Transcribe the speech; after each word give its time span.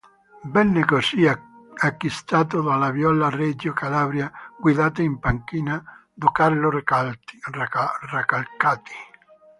Venne 0.45 0.83
così 0.83 1.27
acquistato 1.27 2.59
dalla 2.63 2.89
Viola 2.89 3.29
Reggio 3.29 3.71
Calabria 3.71 4.31
guidata 4.59 5.03
in 5.03 5.19
panchina 5.19 5.83
da 6.11 6.31
Carlo 6.31 6.71
Recalcati. 6.71 7.35